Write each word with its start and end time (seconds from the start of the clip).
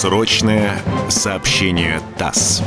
Срочное 0.00 0.80
сообщение 1.10 2.00
ТАСС. 2.16 2.62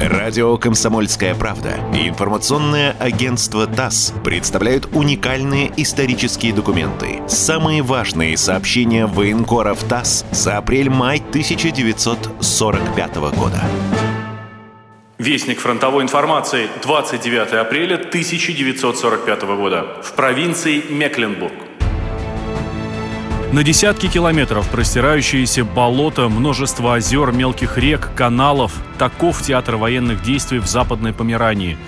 Радио 0.00 0.56
«Комсомольская 0.56 1.34
правда» 1.34 1.74
и 1.92 2.08
информационное 2.08 2.96
агентство 2.98 3.66
ТАСС 3.66 4.14
представляют 4.24 4.88
уникальные 4.94 5.70
исторические 5.76 6.54
документы. 6.54 7.20
Самые 7.28 7.82
важные 7.82 8.38
сообщения 8.38 9.04
военкоров 9.04 9.84
ТАСС 9.84 10.24
за 10.30 10.56
апрель-май 10.56 11.18
1945 11.18 13.16
года. 13.16 13.60
Вестник 15.18 15.60
фронтовой 15.60 16.04
информации, 16.04 16.70
29 16.82 17.52
апреля 17.52 17.96
1945 17.96 19.42
года. 19.42 20.00
В 20.02 20.14
провинции 20.14 20.82
Мекленбург. 20.88 21.65
На 23.52 23.62
десятки 23.62 24.08
километров 24.08 24.68
простирающиеся 24.68 25.64
болота, 25.64 26.28
множество 26.28 26.96
озер, 26.96 27.30
мелких 27.30 27.78
рек, 27.78 28.10
каналов– 28.16 28.72
таков 28.98 29.40
театр 29.40 29.76
военных 29.76 30.22
действий 30.22 30.58
в 30.58 30.66
Западной 30.66 31.12
Померании. 31.12 31.78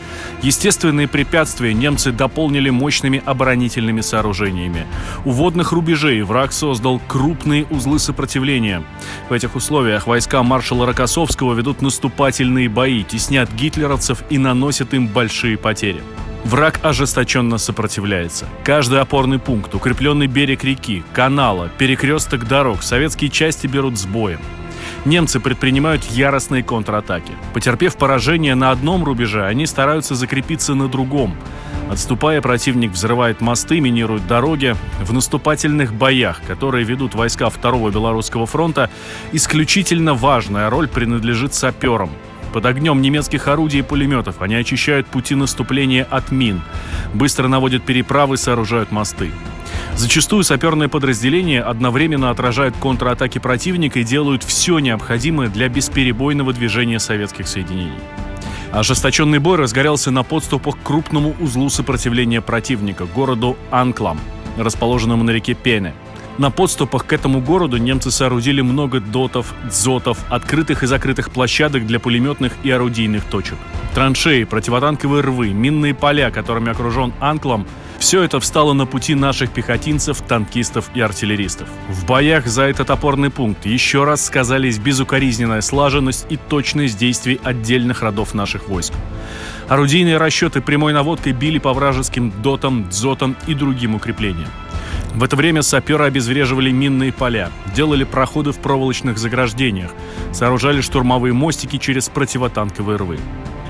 Естественные 0.41 1.09
препятствия 1.09 1.75
немцы 1.75 2.13
дополнили 2.13 2.71
мощными 2.71 3.21
оборонительными 3.27 4.03
сооружениями. 4.03 4.87
У 5.25 5.33
водных 5.33 5.73
рубежей 5.73 6.23
враг 6.23 6.53
создал 6.53 7.01
крупные 7.09 7.67
узлы 7.67 7.99
сопротивления. 7.99 8.85
В 9.29 9.33
этих 9.33 9.57
условиях 9.57 10.07
войска 10.07 10.43
маршала 10.45 10.87
Рокоссовского 10.87 11.55
ведут 11.55 11.83
наступательные 11.83 12.69
бои, 12.69 13.03
теснят 13.03 13.53
гитлеровцев 13.53 14.23
и 14.31 14.39
наносят 14.39 14.95
им 14.95 15.09
большие 15.09 15.59
потери. 15.59 16.03
Враг 16.45 16.81
ожесточенно 16.83 17.59
сопротивляется. 17.59 18.47
Каждый 18.65 19.01
опорный 19.01 19.39
пункт, 19.39 19.75
укрепленный 19.75 20.27
берег 20.29 20.65
реки, 20.65 21.05
канала, 21.13 21.69
перекресток 21.79 22.47
дорог 22.47 22.83
советские 22.83 23.31
части 23.31 23.67
берут 23.67 23.99
с 23.99 24.07
боем. 24.07 24.41
Немцы 25.05 25.41
предпринимают 25.41 26.05
яростные 26.05 26.63
контратаки. 26.63 27.33
Потерпев 27.55 27.97
поражение 27.97 28.55
на 28.55 28.71
одном 28.71 29.05
рубеже, 29.05 29.45
они 29.45 29.67
стараются 29.67 30.15
закрепиться 30.15 30.75
на 30.75 30.89
другом. 30.89 31.37
Отступая, 31.91 32.41
противник 32.41 32.93
взрывает 32.93 33.41
мосты, 33.41 33.81
минирует 33.81 34.27
дороги. 34.27 34.77
В 35.03 35.13
наступательных 35.13 35.95
боях, 35.95 36.41
которые 36.47 36.85
ведут 36.85 37.15
войска 37.15 37.49
Второго 37.49 37.91
Белорусского 37.91 38.47
фронта, 38.47 38.91
исключительно 39.33 40.15
важная 40.15 40.71
роль 40.71 40.89
принадлежит 40.89 41.55
саперам– 41.55 42.11
под 42.49 42.67
огнем 42.67 43.01
немецких 43.01 43.49
орудий 43.49 43.81
и 43.81 43.83
пулеметов 43.83 44.41
они 44.41 44.55
очищают 44.55 45.07
пути 45.07 45.35
наступления 45.35 46.07
от 46.09 46.31
мин, 46.31 46.63
быстро 47.15 47.49
наводят 47.49 47.85
переправы, 47.85 48.37
сооружают 48.37 48.91
мосты. 48.91 49.31
Зачастую 49.97 50.45
саперные 50.45 50.89
подразделения 50.89 51.61
одновременно 51.61 52.31
отражают 52.31 52.77
контратаки 52.77 53.39
противника 53.39 54.01
и 54.01 54.05
делают 54.05 54.45
все 54.45 54.79
необходимое 54.79 55.49
для 55.49 55.69
бесперебойного 55.69 56.53
движения 56.53 56.99
советских 56.99 57.49
соединений. 57.49 57.99
Ожесточенный 58.73 59.39
бой 59.39 59.57
разгорелся 59.57 60.11
на 60.11 60.23
подступах 60.23 60.77
к 60.77 60.83
крупному 60.83 61.35
узлу 61.41 61.71
сопротивления 61.71 62.41
противника, 62.41 63.07
городу 63.07 63.57
Анклам, 63.71 64.21
расположенному 64.57 65.25
на 65.25 65.31
реке 65.31 65.55
Пене– 65.55 65.95
на 66.39 66.51
подступах 66.51 67.07
к 67.07 67.13
этому 67.13 67.41
городу 67.41 67.77
немцы 67.77 68.11
соорудили 68.11 68.61
много 68.61 69.01
дотов, 69.01 69.55
дзотов, 69.65 70.19
открытых 70.31 70.83
и 70.83 70.87
закрытых 70.87 71.31
площадок 71.31 71.87
для 71.87 72.01
пулеметных 72.01 72.53
и 72.63 72.71
орудийных 72.71 73.25
точек. 73.25 73.57
Траншеи, 73.95 74.45
противотанковые 74.45 75.23
рвы, 75.23 75.51
минные 75.51 75.95
поля, 75.95 76.31
которыми 76.31 76.71
окружен 76.71 77.13
Анклом– 77.21 77.67
все 77.99 78.23
это 78.23 78.39
встало 78.39 78.75
на 78.75 78.87
пути 78.87 79.15
наших 79.17 79.51
пехотинцев, 79.51 80.21
танкистов 80.21 80.91
и 80.95 81.01
артиллеристов. 81.01 81.69
В 81.89 82.07
боях 82.07 82.47
за 82.47 82.63
этот 82.63 82.91
опорный 82.91 83.29
пункт 83.29 83.67
еще 83.67 84.05
раз 84.05 84.25
сказались 84.25 84.79
безукоризненная 84.79 85.61
слаженность 85.61 86.27
и 86.31 86.37
точность 86.37 86.97
действий 86.97 87.41
отдельных 87.43 88.03
родов 88.03 88.35
наших 88.35 88.69
войск. 88.69 88.93
Орудийные 89.69 90.17
расчеты 90.17 90.61
прямой 90.61 90.93
наводкой 90.93 91.33
били 91.33 91.59
по 91.59 91.73
вражеским 91.73 92.33
дотам, 92.41 92.89
дзотам 92.89 93.37
и 93.49 93.55
другим 93.55 93.97
укреплениям. 93.97 94.49
В 95.15 95.25
это 95.25 95.37
время 95.37 95.63
саперы 95.63 96.05
обезвреживали 96.05 96.71
минные 96.71 97.13
поля, 97.13 97.51
делали 97.75 98.05
проходы 98.05 98.53
в 98.53 98.59
проволочных 98.59 99.19
заграждениях, 99.19 99.91
сооружали 100.33 100.81
штурмовые 100.81 101.33
мостики 101.33 101.79
через 101.79 102.09
противотанковые 102.09 102.97
рвы. 102.97 103.19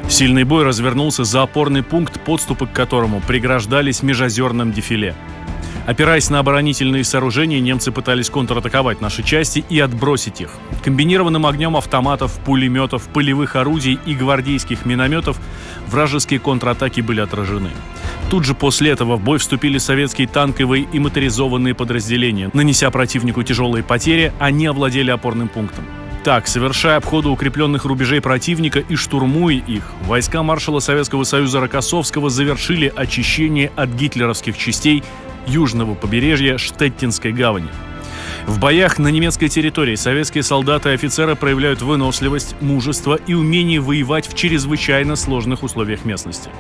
Сильный 0.09 0.45
бой 0.45 0.65
развернулся 0.65 1.25
за 1.25 1.43
опорный 1.43 1.83
пункт, 1.83 2.21
подступы 2.21 2.67
к 2.67 2.73
которому 2.73 3.21
преграждались 3.21 4.03
межозерным 4.03 4.73
дефиле. 4.73 5.15
Опираясь 5.89 6.29
на 6.29 6.41
оборонительные 6.41 7.03
сооружения, 7.03 7.61
немцы 7.61 7.91
пытались 7.91 8.29
контратаковать 8.29 9.01
наши 9.01 9.23
части 9.23 9.65
и 9.71 9.81
отбросить 9.81 10.43
их. 10.43 10.51
Комбинированным 10.85 11.47
огнем 11.47 11.79
автоматов, 11.79 12.39
пулеметов, 12.45 13.09
полевых 13.09 13.57
орудий 13.57 13.99
и 14.05 14.15
гвардейских 14.15 14.85
минометов 14.85 15.41
вражеские 15.87 16.41
контратаки 16.41 17.01
были 17.01 17.23
отражены. 17.23 17.71
Тут 18.29 18.45
же 18.45 18.53
после 18.53 18.91
этого 18.91 19.17
в 19.17 19.23
бой 19.23 19.39
вступили 19.39 19.79
советские 19.79 20.29
танковые 20.29 20.87
и 20.93 20.99
моторизованные 20.99 21.75
подразделения. 21.75 22.51
Нанеся 22.53 22.91
противнику 22.91 23.43
тяжелые 23.43 23.83
потери, 23.83 24.35
они 24.39 24.67
овладели 24.67 25.11
опорным 25.11 25.49
пунктом. 25.49 25.87
Так, 26.25 26.49
совершая 26.49 26.97
обходы 26.97 27.29
укрепленных 27.29 27.85
рубежей 27.85 28.21
противника 28.21 28.81
и 28.81 28.97
штурмуя 28.97 29.57
их, 29.57 29.85
войска 30.03 30.43
маршала 30.43 30.81
Советского 30.81 31.25
Союза 31.25 31.61
Рокоссовского 31.61 32.29
завершили 32.29 32.93
очищение 32.95 33.71
от 33.77 33.91
гитлеровских 33.91 34.59
частей 34.59 35.05
южного 35.47 35.95
побережья 35.95 36.59
Штеттинской 36.59 37.33
гавани. 37.33 37.69
В 38.47 38.59
боях 38.59 38.99
на 38.99 39.09
немецкой 39.09 39.49
территории 39.49 39.95
советские 39.95 40.43
солдаты 40.43 40.91
и 40.91 40.93
офицеры 40.93 41.37
проявляют 41.37 41.83
выносливость, 41.83 42.57
мужество 42.61 43.15
и 43.15 43.35
умение 43.35 43.81
воевать 43.81 44.27
в 44.27 44.35
чрезвычайно 44.35 45.17
сложных 45.17 45.63
условиях 45.63 46.05
местности. 46.05 46.51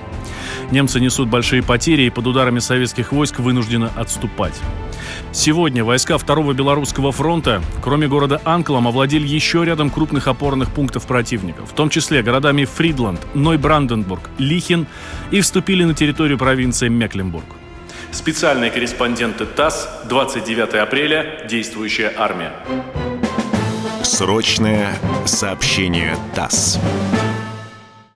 Немцы 0.70 1.00
несут 1.00 1.28
большие 1.28 1.62
потери 1.62 2.02
и 2.02 2.10
под 2.10 2.26
ударами 2.26 2.58
советских 2.58 3.12
войск 3.12 3.38
вынуждены 3.38 3.88
отступать. 3.96 4.54
Сегодня 5.32 5.82
войска 5.82 6.18
Второго 6.18 6.52
Белорусского 6.52 7.10
фронта, 7.10 7.62
кроме 7.82 8.06
города 8.06 8.40
Анклом, 8.44 8.86
овладели 8.86 9.26
еще 9.26 9.64
рядом 9.64 9.88
крупных 9.90 10.28
опорных 10.28 10.70
пунктов 10.72 11.06
противника, 11.06 11.64
в 11.64 11.72
том 11.72 11.88
числе 11.88 12.22
городами 12.22 12.64
Фридланд, 12.64 13.20
Нойбранденбург, 13.34 14.28
Лихин 14.38 14.86
и 15.30 15.40
вступили 15.40 15.84
на 15.84 15.94
территорию 15.94 16.36
провинции 16.38 16.88
Мекленбург. 16.88 17.46
Специальные 18.10 18.70
корреспонденты 18.70 19.44
ТАСС, 19.46 19.88
29 20.08 20.74
апреля, 20.74 21.46
действующая 21.48 22.12
армия. 22.16 22.52
Срочное 24.02 24.94
сообщение 25.26 26.16
ТАСС. 26.34 26.78